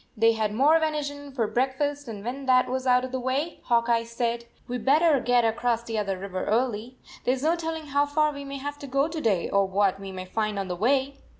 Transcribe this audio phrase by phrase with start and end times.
[0.17, 3.59] They had more venison for break fast, and when that was out of the way,
[3.65, 6.97] Hawk Eye said:" We d better get across the other river early.
[7.23, 9.99] There s no telling how far we may have to go to day, or what
[9.99, 11.19] we may find on the way."